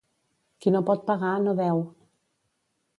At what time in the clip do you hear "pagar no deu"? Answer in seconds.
1.11-1.85